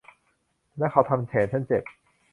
[0.77, 1.83] และเขาทำแขนฉันเจ็บ